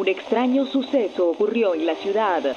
un 0.00 0.08
extraño 0.08 0.64
suceso 0.64 1.28
ocurrió 1.28 1.74
en 1.74 1.84
la 1.84 1.94
ciudad. 1.94 2.56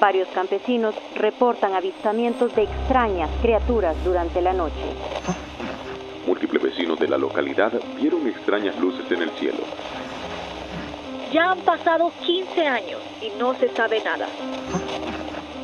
Varios 0.00 0.28
campesinos 0.28 0.94
reportan 1.16 1.74
avistamientos 1.74 2.54
de 2.54 2.62
extrañas 2.62 3.28
criaturas 3.42 3.96
durante 4.04 4.40
la 4.40 4.52
noche. 4.52 4.94
Múltiples 6.28 6.62
vecinos 6.62 6.96
de 7.00 7.08
la 7.08 7.18
localidad 7.18 7.72
vieron 8.00 8.24
extrañas 8.28 8.78
luces 8.78 9.10
en 9.10 9.22
el 9.22 9.30
cielo. 9.30 9.64
Ya 11.32 11.50
han 11.50 11.58
pasado 11.62 12.12
15 12.24 12.66
años 12.68 13.00
y 13.20 13.36
no 13.36 13.54
se 13.54 13.68
sabe 13.70 14.00
nada. 14.04 14.28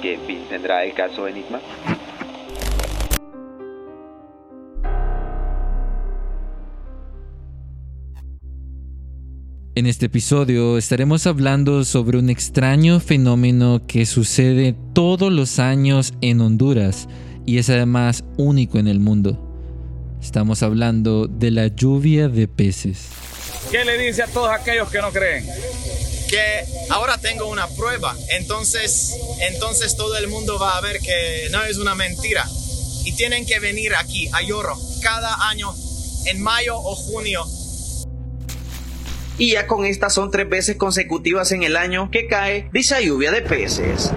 ¿Qué 0.02 0.18
fin 0.26 0.44
tendrá 0.48 0.82
el 0.82 0.92
caso 0.92 1.28
Enigma? 1.28 1.60
En 9.76 9.88
este 9.88 10.06
episodio 10.06 10.78
estaremos 10.78 11.26
hablando 11.26 11.84
sobre 11.84 12.16
un 12.16 12.30
extraño 12.30 13.00
fenómeno 13.00 13.82
que 13.88 14.06
sucede 14.06 14.76
todos 14.94 15.32
los 15.32 15.58
años 15.58 16.14
en 16.20 16.40
Honduras 16.42 17.08
y 17.44 17.58
es 17.58 17.68
además 17.70 18.22
único 18.36 18.78
en 18.78 18.86
el 18.86 19.00
mundo. 19.00 19.36
Estamos 20.22 20.62
hablando 20.62 21.26
de 21.26 21.50
la 21.50 21.66
lluvia 21.66 22.28
de 22.28 22.46
peces. 22.46 23.06
¿Qué 23.72 23.84
le 23.84 23.98
dice 23.98 24.22
a 24.22 24.28
todos 24.28 24.48
aquellos 24.50 24.88
que 24.92 25.00
no 25.00 25.10
creen? 25.10 25.44
Que 26.28 26.64
ahora 26.90 27.18
tengo 27.18 27.50
una 27.50 27.66
prueba, 27.66 28.16
entonces, 28.30 29.12
entonces 29.40 29.96
todo 29.96 30.16
el 30.18 30.28
mundo 30.28 30.56
va 30.56 30.78
a 30.78 30.80
ver 30.82 31.00
que 31.00 31.48
no 31.50 31.64
es 31.64 31.78
una 31.78 31.96
mentira. 31.96 32.48
Y 33.04 33.10
tienen 33.16 33.44
que 33.44 33.58
venir 33.58 33.96
aquí 33.96 34.28
a 34.32 34.40
Lloro 34.40 34.78
cada 35.02 35.48
año 35.48 35.74
en 36.26 36.40
mayo 36.40 36.78
o 36.78 36.94
junio 36.94 37.44
y 39.38 39.52
ya 39.52 39.66
con 39.66 39.84
estas 39.84 40.14
son 40.14 40.30
tres 40.30 40.48
veces 40.48 40.76
consecutivas 40.76 41.52
en 41.52 41.62
el 41.62 41.76
año 41.76 42.10
que 42.10 42.26
cae 42.26 42.68
dicha 42.72 43.00
lluvia 43.00 43.32
de 43.32 43.42
peces. 43.42 44.12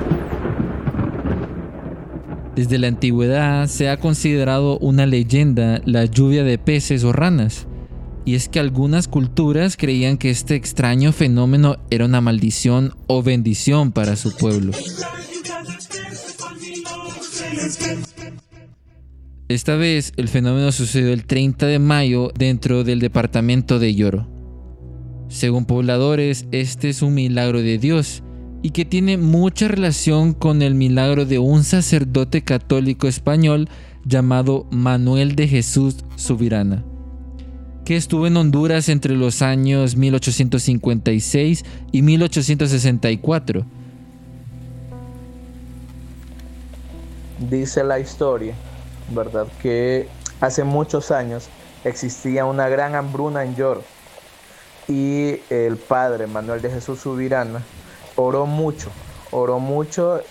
Desde 2.56 2.80
la 2.80 2.88
antigüedad 2.88 3.68
se 3.68 3.90
ha 3.90 3.98
considerado 3.98 4.80
una 4.80 5.06
leyenda 5.06 5.82
la 5.86 6.06
lluvia 6.06 6.44
de 6.44 6.58
peces 6.58 7.04
o 7.04 7.14
ranas, 7.14 7.68
y 8.26 8.36
es 8.36 8.50
que 8.50 8.60
algunas 8.60 9.08
culturas 9.08 9.78
creían 9.78 10.18
que 10.18 10.32
este 10.32 10.56
extraño 10.56 11.14
fenómeno 11.14 11.78
era 11.92 12.06
una 12.06 12.20
maldición 12.20 12.96
o 13.06 13.22
bendición 13.22 13.92
para 13.92 14.16
su 14.16 14.36
pueblo. 14.36 14.74
Esta 19.50 19.76
vez 19.76 20.12
el 20.18 20.28
fenómeno 20.28 20.72
sucedió 20.72 21.14
el 21.14 21.26
30 21.26 21.68
de 21.68 21.80
mayo 21.80 22.32
dentro 22.38 22.84
del 22.84 23.00
departamento 23.00 23.80
de 23.80 23.96
Lloro. 23.96 24.37
Según 25.30 25.66
pobladores, 25.66 26.46
este 26.52 26.90
es 26.90 27.02
un 27.02 27.14
milagro 27.14 27.62
de 27.62 27.78
Dios 27.78 28.24
y 28.62 28.72
que 28.72 28.86
tiene 28.86 29.18
mucha 29.18 29.68
relación 29.68 30.34
con 30.34 30.62
el 30.62 30.74
milagro 30.74 31.26
de 31.26 31.38
un 31.38 31.64
sacerdote 31.64 32.44
católico 32.44 33.08
español 33.08 33.70
llamado 34.06 34.68
Manuel 34.72 35.36
de 35.36 35.48
Jesús 35.48 35.98
Subirana, 36.16 36.84
que 37.84 37.98
estuvo 37.98 38.26
en 38.26 38.38
Honduras 38.38 38.88
entre 38.88 39.16
los 39.16 39.42
años 39.42 39.98
1856 39.98 41.66
y 41.92 42.02
1864. 42.02 43.66
Dice 47.50 47.84
la 47.84 48.00
historia, 48.00 48.56
¿verdad? 49.14 49.48
Que 49.62 50.08
hace 50.40 50.64
muchos 50.64 51.12
años 51.12 51.50
existía 51.84 52.46
una 52.46 52.70
gran 52.70 52.96
hambruna 52.96 53.44
en 53.44 53.56
York 53.56 53.84
y 54.88 55.40
el 55.50 55.78
padre 55.78 56.28
Manuel 56.28 56.62
de 56.62 56.70
Jesús 56.70 57.00
Subirana 57.00 57.64
oró 58.16 58.46
mucho, 58.46 58.90
oró 59.32 59.60
mucho 59.60 60.22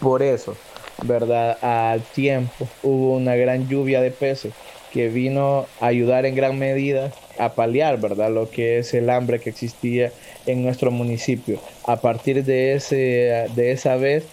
por 0.00 0.22
eso, 0.22 0.56
¿verdad? 1.02 1.58
Al 1.62 2.02
tiempo 2.02 2.68
hubo 2.82 3.16
una 3.16 3.36
gran 3.36 3.68
lluvia 3.68 4.00
de 4.00 4.10
peces 4.10 4.52
que 4.92 5.08
vino 5.08 5.66
a 5.80 5.86
ayudar 5.86 6.24
en 6.26 6.34
gran 6.34 6.58
medida 6.58 7.12
a 7.38 7.52
paliar, 7.52 8.00
¿verdad? 8.00 8.30
Lo 8.30 8.50
que 8.50 8.78
es 8.78 8.94
el 8.94 9.10
hambre 9.10 9.40
que 9.40 9.50
existía 9.50 10.10
en 10.46 10.62
nuestro 10.62 10.90
municipio. 10.90 11.60
A 11.86 11.96
partir 11.96 12.44
de, 12.44 12.74
ese, 12.74 13.46
de 13.54 13.72
esa 13.72 13.96
vez, 13.96 14.24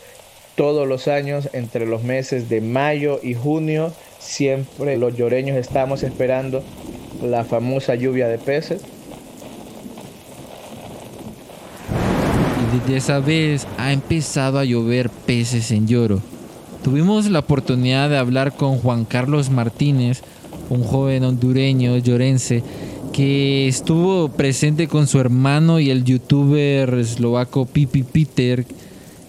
todos 0.55 0.87
los 0.87 1.07
años, 1.07 1.49
entre 1.51 1.85
los 1.85 2.03
meses 2.03 2.47
de 2.47 2.61
mayo 2.61 3.19
y 3.21 3.33
junio, 3.33 3.91
siempre 4.19 4.95
los 4.95 5.17
lloreños 5.17 5.57
estamos 5.57 6.01
esperando 6.01 6.63
la 7.21 7.43
famosa 7.43 7.95
lluvia 7.95 8.27
de 8.27 8.37
peces 8.37 8.83
desde 12.73 12.97
esa 12.97 13.19
vez 13.19 13.67
ha 13.77 13.93
empezado 13.93 14.57
a 14.57 14.65
llover 14.65 15.09
peces 15.09 15.69
en 15.71 15.87
lloro. 15.87 16.21
Tuvimos 16.83 17.29
la 17.29 17.39
oportunidad 17.39 18.09
de 18.09 18.17
hablar 18.17 18.55
con 18.55 18.79
Juan 18.79 19.05
Carlos 19.05 19.49
Martínez, 19.49 20.21
un 20.69 20.83
joven 20.83 21.23
hondureño 21.23 21.97
llorense 21.97 22.63
que 23.13 23.67
estuvo 23.67 24.29
presente 24.29 24.87
con 24.87 25.05
su 25.05 25.19
hermano 25.19 25.79
y 25.79 25.91
el 25.91 26.03
youtuber 26.03 26.95
eslovaco 26.95 27.65
Pipi 27.65 28.01
Peter 28.01 28.65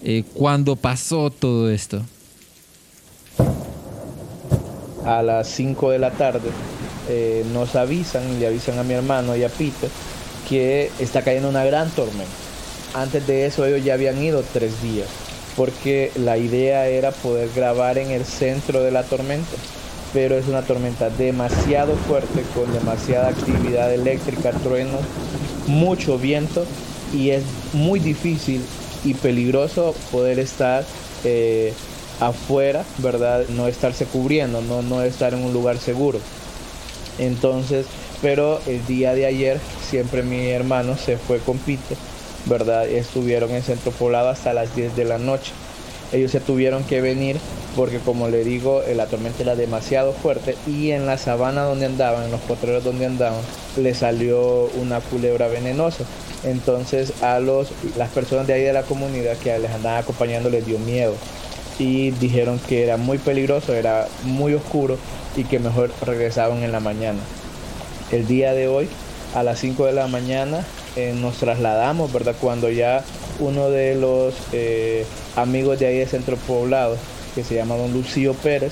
eh, 0.03 0.23
cuando 0.33 0.75
pasó 0.75 1.29
todo 1.29 1.69
esto. 1.69 2.01
A 5.05 5.21
las 5.21 5.47
5 5.49 5.91
de 5.91 5.99
la 5.99 6.09
tarde 6.09 6.49
eh, 7.09 7.45
nos 7.53 7.75
avisan, 7.75 8.39
le 8.39 8.47
avisan 8.47 8.79
a 8.79 8.83
mi 8.83 8.95
hermano 8.95 9.37
y 9.37 9.43
a 9.43 9.49
Peter 9.49 9.89
que 10.49 10.89
está 10.99 11.21
cayendo 11.21 11.49
una 11.49 11.63
gran 11.63 11.89
tormenta 11.91 12.44
antes 12.95 13.27
de 13.27 13.45
eso 13.45 13.65
ellos 13.65 13.83
ya 13.83 13.93
habían 13.93 14.21
ido 14.23 14.43
tres 14.53 14.81
días, 14.81 15.07
porque 15.57 16.11
la 16.15 16.37
idea 16.37 16.87
era 16.87 17.11
poder 17.11 17.49
grabar 17.53 17.97
en 17.97 18.09
el 18.11 18.25
centro 18.25 18.81
de 18.81 18.91
la 18.91 19.03
tormenta, 19.03 19.57
pero 20.13 20.37
es 20.37 20.47
una 20.47 20.61
tormenta 20.61 21.09
demasiado 21.09 21.95
fuerte, 22.07 22.43
con 22.53 22.71
demasiada 22.71 23.27
actividad 23.27 23.93
eléctrica, 23.93 24.51
truenos, 24.51 25.01
mucho 25.67 26.17
viento 26.17 26.65
y 27.13 27.31
es 27.31 27.43
muy 27.73 27.99
difícil 27.99 28.61
y 29.03 29.13
peligroso 29.13 29.93
poder 30.11 30.39
estar 30.39 30.85
eh, 31.25 31.73
afuera, 32.21 32.85
¿verdad? 32.99 33.45
No 33.49 33.67
estarse 33.67 34.05
cubriendo, 34.05 34.61
no, 34.61 34.81
no 34.81 35.01
estar 35.01 35.33
en 35.33 35.43
un 35.43 35.51
lugar 35.51 35.79
seguro. 35.79 36.19
Entonces, 37.19 37.87
pero 38.21 38.61
el 38.67 38.85
día 38.87 39.13
de 39.13 39.25
ayer 39.25 39.59
siempre 39.89 40.23
mi 40.23 40.47
hermano 40.47 40.97
se 40.97 41.17
fue 41.17 41.39
con 41.39 41.57
Pito 41.57 41.95
¿verdad? 42.45 42.87
Estuvieron 42.87 43.51
en 43.51 43.63
Centro 43.63 43.91
Poblado 43.91 44.29
hasta 44.29 44.53
las 44.53 44.75
10 44.75 44.95
de 44.95 45.05
la 45.05 45.17
noche. 45.17 45.51
Ellos 46.11 46.31
se 46.31 46.39
tuvieron 46.39 46.83
que 46.83 47.01
venir 47.01 47.37
porque 47.75 47.99
como 47.99 48.29
le 48.29 48.43
digo, 48.43 48.81
la 48.95 49.07
tormenta 49.07 49.43
era 49.43 49.55
demasiado 49.55 50.13
fuerte 50.13 50.55
y 50.65 50.91
en 50.91 51.05
la 51.05 51.17
sabana 51.17 51.63
donde 51.63 51.85
andaban, 51.85 52.23
en 52.23 52.31
los 52.31 52.39
potreros 52.41 52.83
donde 52.83 53.05
andaban, 53.05 53.41
le 53.75 53.93
salió 53.93 54.69
una 54.79 55.01
culebra 55.01 55.47
venenosa. 55.47 56.05
Entonces 56.43 57.21
a 57.21 57.39
los, 57.39 57.69
las 57.97 58.09
personas 58.09 58.47
de 58.47 58.53
ahí 58.53 58.61
de 58.61 58.73
la 58.73 58.83
comunidad 58.83 59.35
que 59.37 59.57
les 59.59 59.71
andaban 59.71 60.01
acompañando 60.01 60.49
les 60.49 60.65
dio 60.65 60.79
miedo 60.79 61.15
y 61.79 62.11
dijeron 62.11 62.59
que 62.59 62.83
era 62.83 62.97
muy 62.97 63.17
peligroso, 63.17 63.73
era 63.73 64.07
muy 64.23 64.53
oscuro 64.53 64.97
y 65.35 65.43
que 65.43 65.59
mejor 65.59 65.91
regresaban 66.05 66.63
en 66.63 66.71
la 66.71 66.79
mañana. 66.79 67.19
El 68.11 68.27
día 68.27 68.53
de 68.53 68.67
hoy, 68.67 68.87
a 69.33 69.43
las 69.43 69.59
5 69.59 69.85
de 69.85 69.93
la 69.93 70.07
mañana, 70.07 70.63
eh, 70.95 71.13
nos 71.13 71.37
trasladamos, 71.37 72.13
¿verdad? 72.13 72.35
Cuando 72.39 72.69
ya 72.69 73.03
uno 73.39 73.69
de 73.69 73.95
los 73.95 74.33
eh, 74.53 75.05
amigos 75.35 75.79
de 75.79 75.87
ahí 75.87 75.97
de 75.97 76.07
Centro 76.07 76.37
Poblado, 76.37 76.97
que 77.33 77.43
se 77.43 77.55
llama 77.55 77.75
don 77.75 77.91
Lucio 77.91 78.33
Pérez, 78.33 78.71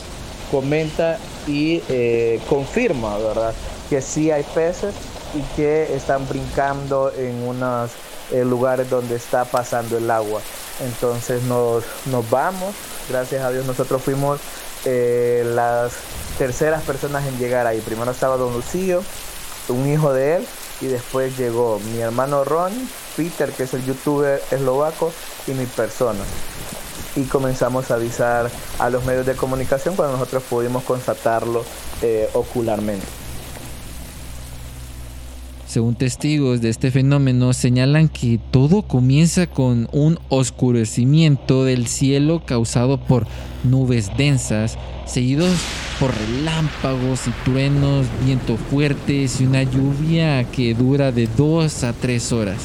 comenta 0.49 1.17
y 1.47 1.81
eh, 1.89 2.39
confirma, 2.47 3.17
¿verdad? 3.17 3.53
Que 3.89 4.01
sí 4.01 4.31
hay 4.31 4.43
peces 4.55 4.93
y 5.33 5.41
que 5.55 5.93
están 5.93 6.27
brincando 6.29 7.11
en 7.17 7.43
unos 7.43 7.91
lugares 8.31 8.89
donde 8.89 9.15
está 9.15 9.43
pasando 9.43 9.97
el 9.97 10.09
agua. 10.09 10.41
Entonces 10.81 11.43
nos, 11.43 11.83
nos 12.05 12.29
vamos, 12.29 12.73
gracias 13.09 13.43
a 13.43 13.51
Dios 13.51 13.65
nosotros 13.65 14.01
fuimos 14.01 14.39
las 14.85 15.91
terceras 16.37 16.83
personas 16.83 17.27
en 17.27 17.37
llegar 17.37 17.67
ahí. 17.67 17.81
Primero 17.81 18.11
estaba 18.11 18.37
don 18.37 18.53
Lucio, 18.53 19.03
un 19.69 19.91
hijo 19.91 20.13
de 20.13 20.37
él, 20.37 20.47
y 20.83 20.87
después 20.87 21.37
llegó 21.37 21.79
mi 21.93 21.99
hermano 21.99 22.43
Ron, 22.43 22.73
Peter, 23.15 23.49
que 23.51 23.63
es 23.63 23.73
el 23.73 23.85
youtuber 23.85 24.41
eslovaco, 24.51 25.13
y 25.47 25.51
mi 25.51 25.65
persona. 25.65 26.19
Y 27.15 27.23
comenzamos 27.23 27.89
a 27.89 27.95
avisar 27.95 28.51
a 28.79 28.89
los 28.89 29.05
medios 29.05 29.25
de 29.25 29.33
comunicación 29.35 29.95
cuando 29.95 30.17
nosotros 30.17 30.43
pudimos 30.43 30.83
constatarlo 30.83 31.63
eh, 32.01 32.27
ocularmente. 32.33 33.05
Según 35.67 35.95
testigos 35.95 36.61
de 36.61 36.69
este 36.69 36.91
fenómeno, 36.91 37.53
señalan 37.53 38.09
que 38.09 38.39
todo 38.51 38.81
comienza 38.83 39.47
con 39.47 39.87
un 39.91 40.19
oscurecimiento 40.29 41.63
del 41.63 41.87
cielo 41.87 42.43
causado 42.45 42.99
por 42.99 43.25
nubes 43.63 44.11
densas, 44.17 44.77
seguidos 45.05 45.49
por 45.99 46.11
relámpagos 46.15 47.27
y 47.27 47.31
truenos, 47.43 48.05
viento 48.25 48.57
fuertes 48.57 49.41
y 49.41 49.45
una 49.45 49.63
lluvia 49.63 50.43
que 50.45 50.73
dura 50.73 51.11
de 51.11 51.27
dos 51.37 51.83
a 51.83 51.93
tres 51.93 52.31
horas. 52.31 52.57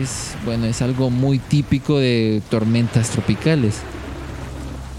Es 0.00 0.36
bueno, 0.44 0.66
es 0.66 0.82
algo 0.82 1.10
muy 1.10 1.38
típico 1.38 1.98
de 1.98 2.42
tormentas 2.50 3.10
tropicales. 3.10 3.80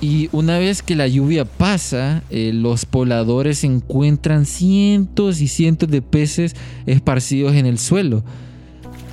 Y 0.02 0.30
una 0.32 0.58
vez 0.58 0.82
que 0.82 0.96
la 0.96 1.08
lluvia 1.08 1.44
pasa, 1.44 2.24
eh, 2.30 2.52
los 2.54 2.86
pobladores 2.86 3.64
encuentran 3.66 4.46
cientos 4.46 5.42
y 5.42 5.48
cientos 5.48 5.90
de 5.90 6.02
peces 6.02 6.56
esparcidos 6.86 7.56
en 7.56 7.66
el 7.66 7.78
suelo, 7.78 8.24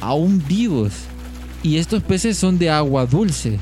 aún 0.01 0.43
vivos. 0.49 0.93
Y 1.65 1.79
estos 1.79 2.05
peces 2.05 2.37
son 2.37 2.59
de 2.59 2.71
agua 2.71 3.07
dulce. 3.07 3.59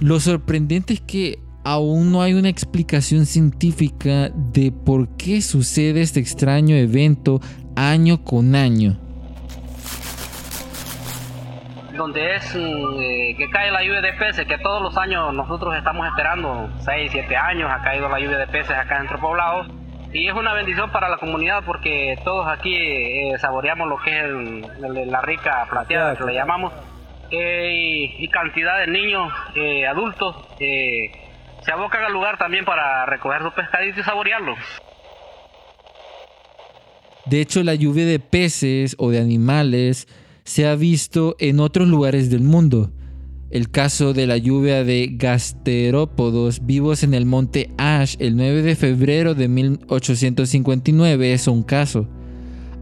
Lo 0.00 0.20
sorprendente 0.20 0.94
es 0.94 1.00
que 1.00 1.38
aún 1.68 2.10
no 2.10 2.22
hay 2.22 2.32
una 2.32 2.48
explicación 2.48 3.26
científica 3.26 4.30
de 4.30 4.72
por 4.72 5.06
qué 5.18 5.42
sucede 5.42 6.00
este 6.00 6.18
extraño 6.18 6.74
evento 6.74 7.40
año 7.76 8.24
con 8.24 8.54
año. 8.54 8.96
donde 11.92 12.36
es 12.36 12.54
eh, 12.54 13.34
que 13.36 13.50
cae 13.50 13.72
la 13.72 13.82
lluvia 13.82 14.00
de 14.00 14.12
peces, 14.12 14.46
que 14.46 14.56
todos 14.58 14.80
los 14.80 14.96
años 14.96 15.34
nosotros 15.34 15.76
estamos 15.76 16.06
esperando, 16.06 16.70
6, 16.78 17.10
7 17.10 17.36
años 17.36 17.68
ha 17.70 17.82
caído 17.82 18.08
la 18.08 18.20
lluvia 18.20 18.38
de 18.38 18.46
peces 18.46 18.70
acá 18.70 18.98
en 19.00 19.20
Poblados 19.20 19.66
y 20.12 20.28
es 20.28 20.34
una 20.34 20.54
bendición 20.54 20.90
para 20.90 21.08
la 21.08 21.16
comunidad 21.16 21.64
porque 21.66 22.16
todos 22.24 22.46
aquí 22.46 22.72
eh, 22.76 23.36
saboreamos 23.40 23.88
lo 23.88 23.98
que 23.98 24.16
es 24.16 25.08
la 25.08 25.20
rica 25.22 25.66
plateada 25.68 26.14
que 26.14 26.24
le 26.24 26.34
llamamos 26.34 26.72
eh, 27.32 28.14
y, 28.16 28.28
cantidad 28.28 28.78
de 28.78 28.86
niños, 28.86 29.30
adultos 29.90 30.36
se 31.64 31.72
abocan 31.72 32.04
al 32.04 32.12
lugar 32.12 32.38
también 32.38 32.64
para 32.64 33.06
recoger 33.06 33.42
su 33.42 33.52
pescadito 33.52 34.00
y 34.00 34.02
saborearlo. 34.02 34.54
De 37.26 37.40
hecho, 37.40 37.62
la 37.62 37.74
lluvia 37.74 38.06
de 38.06 38.18
peces 38.20 38.96
o 38.98 39.10
de 39.10 39.20
animales 39.20 40.08
se 40.44 40.66
ha 40.66 40.74
visto 40.74 41.36
en 41.38 41.60
otros 41.60 41.88
lugares 41.88 42.30
del 42.30 42.40
mundo. 42.40 42.90
El 43.50 43.70
caso 43.70 44.12
de 44.14 44.26
la 44.26 44.36
lluvia 44.36 44.84
de 44.84 45.10
gasterópodos 45.12 46.64
vivos 46.64 47.02
en 47.02 47.14
el 47.14 47.26
monte 47.26 47.70
Ash 47.78 48.16
el 48.18 48.36
9 48.36 48.62
de 48.62 48.76
febrero 48.76 49.34
de 49.34 49.48
1859 49.48 51.32
es 51.32 51.48
un 51.48 51.62
caso. 51.62 52.08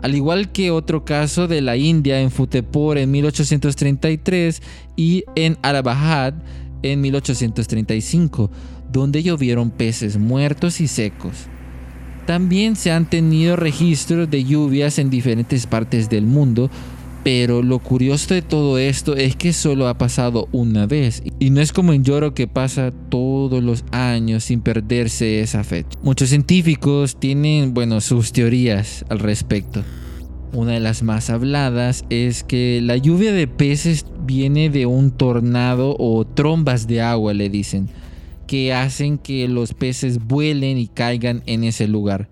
Al 0.03 0.15
igual 0.15 0.53
que 0.53 0.71
otro 0.71 1.05
caso 1.05 1.49
de 1.49 1.61
la 1.61 1.77
India 1.77 2.21
en 2.21 2.31
Futepur 2.31 2.99
en 2.99 3.11
1833 3.11 4.63
y 4.95 5.25
en 5.35 5.57
Allahabad 5.63 6.35
en 6.83 7.01
1835, 7.01 8.51
donde 8.93 9.23
llovieron 9.23 9.71
peces 9.71 10.19
muertos 10.19 10.81
y 10.81 10.89
secos. 10.89 11.47
También 12.27 12.75
se 12.75 12.91
han 12.91 13.09
tenido 13.09 13.57
registros 13.57 14.29
de 14.29 14.45
lluvias 14.45 14.99
en 14.99 15.11
diferentes 15.11 15.67
partes 15.67 16.11
del 16.11 16.27
mundo, 16.27 16.71
pero 17.27 17.61
lo 17.61 17.81
curioso 17.81 18.35
de 18.35 18.43
todo 18.43 18.79
esto 18.79 19.17
es 19.17 19.35
que 19.35 19.53
solo 19.53 19.89
ha 19.89 19.99
pasado 19.99 20.49
una 20.53 20.87
vez. 20.87 21.23
Y 21.41 21.51
no 21.51 21.61
es 21.61 21.73
como 21.73 21.93
en 21.93 22.05
Lloro 22.05 22.35
que 22.35 22.47
pasa 22.47 22.93
todos 23.09 23.63
los 23.63 23.85
años 23.91 24.45
sin 24.45 24.61
perderse 24.61 25.41
esa 25.41 25.65
fecha. 25.65 25.99
Muchos 26.03 26.29
científicos 26.29 27.19
tienen, 27.19 27.75
bueno, 27.75 28.01
sus 28.01 28.33
teorías 28.33 29.05
al 29.09 29.19
respecto. 29.19 29.83
Una 30.57 30.73
de 30.73 30.81
las 30.81 31.03
más 31.03 31.29
habladas 31.29 32.07
es 32.09 32.43
que 32.43 32.81
la 32.83 32.97
lluvia 32.97 33.31
de 33.31 33.47
peces 33.47 34.07
viene 34.21 34.71
de 34.71 34.87
un 34.87 35.11
tornado 35.11 35.95
o 35.99 36.25
trombas 36.25 36.87
de 36.87 37.03
agua, 37.03 37.35
le 37.35 37.51
dicen, 37.51 37.91
que 38.47 38.73
hacen 38.73 39.19
que 39.19 39.49
los 39.49 39.75
peces 39.75 40.19
vuelen 40.27 40.79
y 40.79 40.87
caigan 40.87 41.43
en 41.45 41.63
ese 41.63 41.87
lugar. 41.87 42.31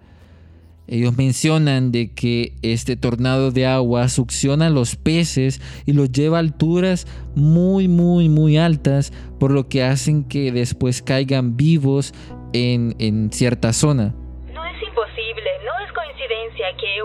Ellos 0.86 1.18
mencionan 1.18 1.92
de 1.92 2.14
que 2.14 2.54
este 2.62 2.96
tornado 2.96 3.50
de 3.50 3.66
agua 3.66 4.08
succiona 4.08 4.68
a 4.68 4.70
los 4.70 4.96
peces 4.96 5.60
y 5.84 5.92
los 5.92 6.10
lleva 6.10 6.38
a 6.38 6.40
alturas 6.40 7.06
muy, 7.34 7.88
muy, 7.88 8.30
muy 8.30 8.56
altas, 8.56 9.12
por 9.38 9.50
lo 9.50 9.68
que 9.68 9.82
hacen 9.82 10.24
que 10.24 10.50
después 10.50 11.02
caigan 11.02 11.58
vivos 11.58 12.14
en, 12.54 12.96
en 12.98 13.30
cierta 13.30 13.74
zona. 13.74 14.14
No 14.54 14.64
es 14.64 14.82
imposible, 14.82 15.50
no 15.66 15.84
es 15.84 15.92
coincidencia 15.92 16.66
que 16.80 17.02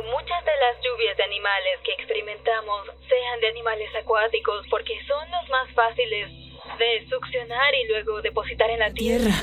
las 0.70 0.78
lluvias 0.84 1.18
de 1.18 1.24
animales 1.24 1.74
que 1.84 1.92
experimentamos 1.98 2.82
sean 3.08 3.42
de 3.42 3.48
animales 3.48 3.90
acuáticos 4.00 4.66
porque 4.70 4.94
son 5.08 5.26
los 5.32 5.50
más 5.50 5.68
fáciles 5.74 6.30
de 6.78 7.10
succionar 7.10 7.74
y 7.74 7.88
luego 7.88 8.22
depositar 8.22 8.70
en 8.70 8.80
la 8.80 8.92
tierra. 8.92 9.34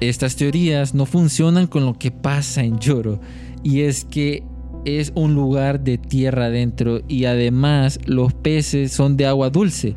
Estas 0.00 0.36
teorías 0.36 0.94
no 0.94 1.06
funcionan 1.06 1.66
con 1.66 1.86
lo 1.86 1.94
que 1.94 2.10
pasa 2.10 2.62
en 2.62 2.78
Lloro 2.78 3.18
y 3.62 3.82
es 3.82 4.04
que 4.04 4.42
es 4.84 5.12
un 5.14 5.34
lugar 5.34 5.80
de 5.80 5.96
tierra 5.96 6.46
adentro 6.46 7.00
y 7.08 7.24
además 7.24 7.98
los 8.04 8.34
peces 8.34 8.92
son 8.92 9.16
de 9.16 9.26
agua 9.26 9.48
dulce. 9.48 9.96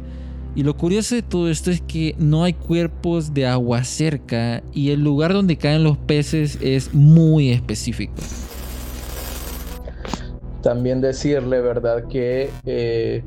Y 0.56 0.64
lo 0.64 0.76
curioso 0.76 1.16
de 1.16 1.22
todo 1.22 1.50
esto 1.50 1.72
es 1.72 1.82
que 1.82 2.16
no 2.18 2.44
hay 2.44 2.54
cuerpos 2.54 3.34
de 3.34 3.46
agua 3.46 3.84
cerca 3.84 4.64
y 4.74 4.92
el 4.92 5.02
lugar 5.02 5.34
donde 5.34 5.58
caen 5.58 5.84
los 5.84 5.98
peces 5.98 6.58
es 6.62 6.94
muy 6.94 7.52
específico. 7.52 8.22
También 10.62 11.02
decirle, 11.02 11.62
¿verdad? 11.62 12.08
Que 12.08 12.50
eh, 12.66 13.24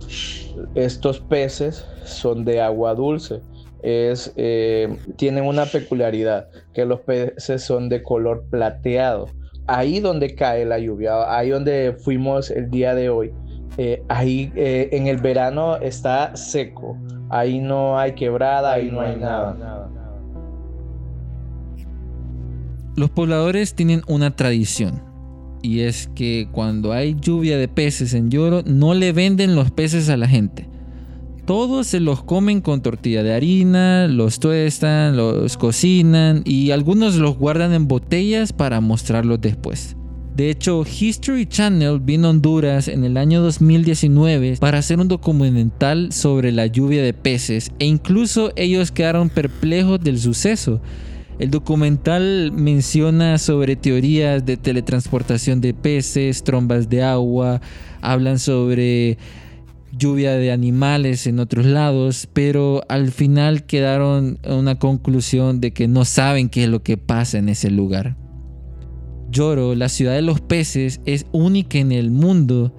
estos 0.75 1.21
peces 1.21 1.85
son 2.05 2.45
de 2.45 2.61
agua 2.61 2.95
dulce. 2.95 3.41
Es, 3.83 4.33
eh, 4.37 4.97
tienen 5.17 5.45
una 5.45 5.67
peculiaridad, 5.67 6.49
que 6.73 6.85
los 6.87 7.01
peces 7.01 7.63
son 7.63 7.89
de 7.89 8.03
color 8.03 8.45
plateado 8.51 9.29
ahí 9.67 10.01
donde 10.01 10.35
cae 10.35 10.65
la 10.65 10.79
lluvia, 10.79 11.35
ahí 11.35 11.49
donde 11.49 11.97
fuimos 11.99 12.51
el 12.51 12.71
día 12.71 12.95
de 12.95 13.09
hoy, 13.09 13.33
eh, 13.79 14.03
ahí 14.09 14.53
en 14.55 15.07
el 15.07 15.17
verano 15.17 15.77
está 15.77 16.37
seco, 16.37 16.99
ahí 17.31 17.61
no 17.61 17.99
hay 17.99 18.13
quebrada, 18.13 18.73
ahí, 18.73 18.91
no, 18.91 19.01
hay, 19.01 19.17
nada. 19.17 19.89
Los 22.95 23.09
pobladores 23.09 23.75
tienen 23.75 24.03
una 24.07 24.37
tradición 24.37 25.14
y 25.65 25.81
es 25.81 26.09
que 26.15 26.47
cuando 26.53 26.93
hay 26.93 27.17
lluvia 27.19 27.59
de 27.59 27.67
peces 27.67 28.15
en 28.15 28.31
Lloro 28.31 28.63
no 28.65 28.95
le 28.95 29.13
venden 29.13 29.57
los 29.57 29.71
peces 29.71 30.09
a 30.09 30.17
la 30.17 30.29
gente 30.29 30.69
todos 31.47 31.89
se 31.89 32.01
los 32.01 32.23
comen 32.23 32.63
con 32.63 32.81
tortilla 32.81 33.23
de 33.23 33.35
harina, 33.35 34.09
los 34.09 34.41
tuestan, 34.41 35.15
los 35.17 35.59
cocinan 35.59 36.41
y 36.47 36.71
algunos 36.71 37.17
los 37.17 37.37
guardan 37.37 37.75
en 37.75 37.87
botellas 37.87 38.55
para 38.55 38.81
mostrarlos 38.81 39.43
después. 39.43 39.95
De 40.35 40.51
hecho, 40.51 40.85
History 40.85 41.47
Channel 41.47 42.01
vino 42.01 42.27
a 42.27 42.31
Honduras 42.31 42.89
en 42.89 43.05
el 43.05 43.19
año 43.19 43.43
2019 43.43 44.57
para 44.59 44.79
hacer 44.79 44.99
un 44.99 45.07
documental 45.07 46.13
sobre 46.13 46.51
la 46.51 46.67
lluvia 46.67 47.03
de 47.03 47.13
peces 47.13 47.71
e 47.79 47.85
incluso 47.85 48.51
ellos 48.57 48.91
quedaron 48.91 49.29
perplejos 49.29 50.01
del 50.01 50.19
suceso. 50.19 50.81
El 51.39 51.51
documental 51.51 52.53
menciona 52.53 53.39
sobre 53.39 53.75
teorías 53.75 54.47
de 54.47 54.57
teletransportación 54.57 55.61
de 55.61 55.75
peces, 55.75 56.45
trombas 56.45 56.89
de 56.89 57.03
agua, 57.03 57.61
hablan 58.01 58.39
sobre 58.39 59.19
lluvia 59.97 60.33
de 60.33 60.53
animales 60.53 61.27
en 61.27 61.41
otros 61.41 61.67
lados, 61.67 62.29
pero 62.33 62.83
al 62.89 63.11
final 63.11 63.65
quedaron 63.65 64.39
una 64.45 64.79
conclusión 64.79 65.61
de 65.61 65.73
que 65.73 65.89
no 65.89 66.05
saben 66.05 66.49
qué 66.49 66.65
es 66.65 66.69
lo 66.69 66.83
que 66.83 66.97
pasa 66.97 67.39
en 67.39 67.49
ese 67.49 67.71
lugar. 67.71 68.17
Lloro, 69.31 69.75
la 69.75 69.89
ciudad 69.89 70.15
de 70.15 70.23
los 70.23 70.41
peces, 70.41 71.01
es 71.05 71.27
única 71.33 71.79
en 71.79 71.91
el 71.91 72.11
mundo 72.11 72.75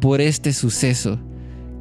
por 0.00 0.20
este 0.20 0.52
suceso, 0.52 1.18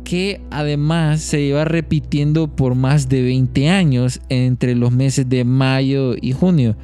que 0.05 0.39
además 0.51 1.19
se 1.19 1.41
iba 1.41 1.65
repitiendo 1.65 2.47
por 2.47 2.75
más 2.75 3.09
de 3.09 3.21
20 3.23 3.69
años 3.69 4.21
entre 4.29 4.75
los 4.75 4.93
meses 4.93 5.27
de 5.27 5.43
mayo 5.43 6.15
y 6.21 6.31
junio. 6.31 6.77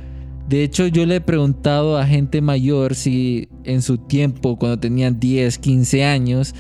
De 0.49 0.63
hecho, 0.63 0.87
yo 0.87 1.05
le 1.05 1.17
he 1.17 1.21
preguntado 1.21 1.97
a 1.97 2.05
gente 2.05 2.41
mayor 2.41 2.95
si 2.95 3.47
en 3.63 3.81
su 3.81 3.97
tiempo, 3.97 4.57
cuando 4.57 4.79
tenían 4.79 5.17
10, 5.17 5.57
15 5.59 6.03
años, 6.03 6.53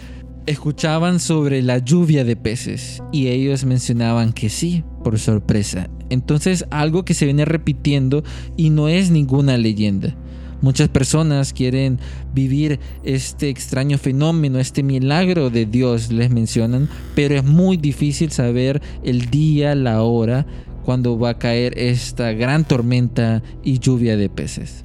escuchaban 0.45 1.19
sobre 1.19 1.61
la 1.61 1.79
lluvia 1.79 2.23
de 2.23 2.35
peces 2.35 3.03
y 3.11 3.27
ellos 3.27 3.65
mencionaban 3.65 4.31
que 4.31 4.47
sí, 4.49 4.83
por 5.03 5.19
sorpresa. 5.19 5.89
Entonces 6.09 6.65
algo 6.71 7.03
que 7.03 7.13
se 7.13 7.25
viene 7.25 7.43
repitiendo 7.43 8.23
y 8.55 8.69
no 8.69 8.87
es 8.87 9.11
ninguna 9.11 9.57
leyenda. 9.57 10.15
Muchas 10.61 10.89
personas 10.89 11.53
quieren 11.53 11.99
vivir 12.33 12.79
este 13.03 13.49
extraño 13.49 13.97
fenómeno, 13.97 14.59
este 14.59 14.83
milagro 14.83 15.49
de 15.49 15.65
Dios, 15.65 16.11
les 16.11 16.29
mencionan, 16.29 16.87
pero 17.15 17.35
es 17.35 17.43
muy 17.43 17.77
difícil 17.77 18.31
saber 18.31 18.81
el 19.03 19.31
día, 19.31 19.73
la 19.73 20.03
hora, 20.03 20.45
cuando 20.83 21.17
va 21.17 21.31
a 21.31 21.39
caer 21.39 21.77
esta 21.77 22.31
gran 22.33 22.63
tormenta 22.65 23.41
y 23.63 23.79
lluvia 23.79 24.17
de 24.17 24.29
peces. 24.29 24.83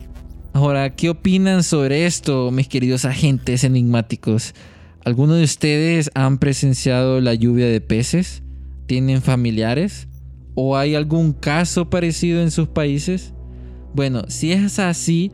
Ahora, 0.55 0.95
¿qué 0.95 1.11
opinan 1.11 1.63
sobre 1.63 2.07
esto, 2.07 2.51
mis 2.51 2.69
queridos 2.69 3.05
agentes 3.05 3.63
enigmáticos? 3.63 4.55
¿Alguno 5.05 5.35
de 5.35 5.45
ustedes 5.45 6.11
han 6.15 6.39
presenciado 6.39 7.21
la 7.21 7.35
lluvia 7.35 7.67
de 7.67 7.83
peces? 7.83 8.43
¿Tienen 8.87 9.21
familiares? 9.21 10.09
¿O 10.55 10.79
hay 10.79 10.95
algún 10.95 11.35
caso 11.35 11.91
parecido 11.91 12.41
en 12.41 12.51
sus 12.51 12.69
países? 12.69 13.35
Bueno, 13.95 14.25
si 14.29 14.53
es 14.53 14.79
así, 14.79 15.33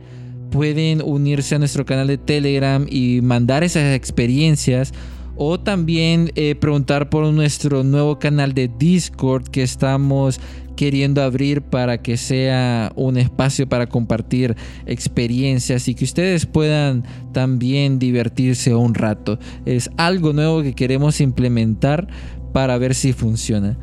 pueden 0.53 1.01
unirse 1.01 1.55
a 1.55 1.59
nuestro 1.59 1.83
canal 1.83 2.05
de 2.05 2.19
Telegram 2.19 2.85
y 2.87 3.21
mandar 3.23 3.63
esas 3.63 3.95
experiencias 3.95 4.93
o 5.35 5.59
también 5.59 6.31
eh, 6.35 6.53
preguntar 6.53 7.09
por 7.09 7.25
nuestro 7.33 7.83
nuevo 7.83 8.19
canal 8.19 8.53
de 8.53 8.67
Discord 8.67 9.47
que 9.47 9.63
estamos 9.63 10.39
queriendo 10.75 11.23
abrir 11.23 11.63
para 11.63 12.03
que 12.03 12.17
sea 12.17 12.91
un 12.95 13.17
espacio 13.17 13.67
para 13.67 13.87
compartir 13.87 14.55
experiencias 14.85 15.87
y 15.87 15.95
que 15.95 16.05
ustedes 16.05 16.45
puedan 16.45 17.03
también 17.31 17.97
divertirse 17.97 18.75
un 18.75 18.93
rato. 18.93 19.39
Es 19.65 19.89
algo 19.97 20.33
nuevo 20.33 20.61
que 20.61 20.75
queremos 20.75 21.19
implementar 21.19 22.07
para 22.53 22.77
ver 22.77 22.93
si 22.93 23.11
funciona. 23.11 23.75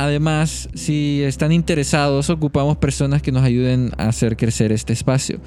Además, 0.00 0.70
si 0.72 1.22
están 1.24 1.52
interesados, 1.52 2.30
ocupamos 2.30 2.78
personas 2.78 3.20
que 3.20 3.32
nos 3.32 3.42
ayuden 3.42 3.90
a 3.98 4.08
hacer 4.08 4.38
crecer 4.38 4.72
este 4.72 4.94
espacio. 4.94 5.40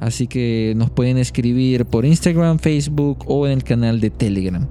Así 0.00 0.26
que 0.26 0.72
nos 0.74 0.90
pueden 0.90 1.16
escribir 1.16 1.84
por 1.84 2.04
Instagram, 2.04 2.58
Facebook 2.58 3.18
o 3.28 3.46
en 3.46 3.52
el 3.52 3.62
canal 3.62 4.00
de 4.00 4.10
Telegram. 4.10 4.66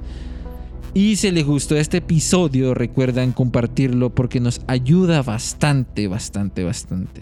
Y 0.94 1.16
si 1.16 1.32
les 1.32 1.46
gustó 1.46 1.78
este 1.78 2.00
episodio, 2.00 2.74
recuerden 2.74 3.32
compartirlo 3.32 4.14
porque 4.14 4.42
nos 4.42 4.60
ayuda 4.68 5.22
bastante, 5.22 6.10
bastante, 6.10 6.66
bastante. 6.66 7.22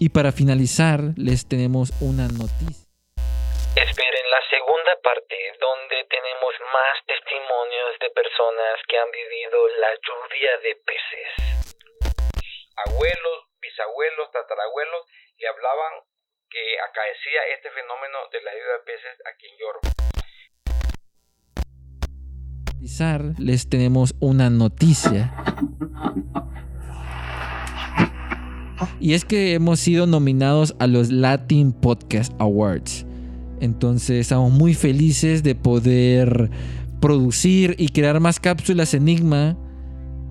Y 0.00 0.08
para 0.08 0.32
finalizar, 0.32 1.12
les 1.14 1.46
tenemos 1.46 1.92
una 2.00 2.26
noticia. 2.26 2.87
Parte 4.96 5.36
donde 5.60 6.04
tenemos 6.08 6.54
más 6.72 6.96
testimonios 7.06 7.98
de 8.00 8.08
personas 8.10 8.80
que 8.88 8.98
han 8.98 9.10
vivido 9.10 9.68
la 9.80 9.92
lluvia 9.94 10.58
de 10.64 10.76
peces. 10.76 11.76
Abuelos, 12.86 13.44
bisabuelos, 13.60 14.30
tatarabuelos 14.32 15.04
y 15.36 15.44
hablaban 15.44 15.92
que 16.48 16.80
acaecía 16.80 17.46
este 17.54 17.70
fenómeno 17.70 18.28
de 18.32 18.40
la 18.40 18.52
lluvia 18.52 18.72
de 18.72 18.84
peces 18.84 19.18
aquí 19.26 19.48
en 19.48 19.58
Yoro. 19.58 19.80
les 23.38 23.68
tenemos 23.68 24.14
una 24.20 24.48
noticia. 24.48 25.34
Y 29.00 29.14
es 29.14 29.24
que 29.26 29.52
hemos 29.52 29.80
sido 29.80 30.06
nominados 30.06 30.74
a 30.80 30.86
los 30.86 31.10
Latin 31.10 31.78
Podcast 31.78 32.32
Awards. 32.40 33.07
Entonces 33.60 34.20
estamos 34.20 34.52
muy 34.52 34.74
felices 34.74 35.42
de 35.42 35.54
poder 35.54 36.50
producir 37.00 37.74
y 37.78 37.88
crear 37.88 38.20
más 38.20 38.40
cápsulas 38.40 38.94
Enigma 38.94 39.56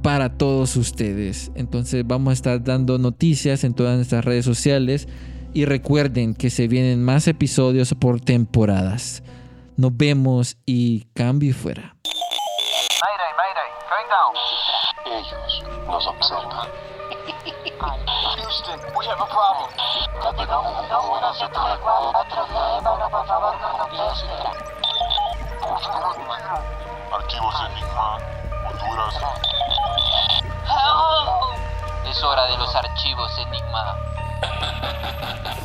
para 0.03 0.38
todos 0.38 0.75
ustedes. 0.75 1.51
Entonces 1.55 2.03
vamos 2.05 2.31
a 2.31 2.34
estar 2.34 2.63
dando 2.63 2.98
noticias 2.98 3.63
en 3.63 3.74
todas 3.74 3.96
nuestras 3.96 4.24
redes 4.25 4.46
sociales 4.46 5.07
y 5.53 5.65
recuerden 5.65 6.36
que 6.36 6.50
se 6.50 6.67
vienen 6.67 7.03
más 7.03 7.27
episodios 7.27 7.93
por 7.93 8.22
temporadas. 8.22 9.24
Nos 9.75 9.96
vemos 9.96 10.57
y 10.65 11.05
cambio 11.13 11.53
fuera. 11.53 11.96
Mayday, 13.03 13.34
mayday, 13.38 13.69
going 13.89 14.10
down. 14.10 14.34
Ellos 15.19 15.63
nos 15.88 16.07
observan. 16.07 16.67
Houston, 17.77 18.79
we 18.98 19.05
have 19.05 19.19
a 19.19 19.25
problem 19.25 19.77
favor 23.27 23.60
coloquee 23.60 24.00
Enigma. 24.24 24.53
Archivos 27.12 27.55
Enigma, 27.69 28.17
Honduras. 28.69 29.15
Es 32.05 32.24
hora 32.24 32.46
de 32.46 32.57
los 32.57 32.74
archivos 32.74 33.38
Enigma. 33.39 33.98